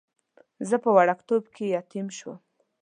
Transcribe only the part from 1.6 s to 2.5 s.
یتیم شوم.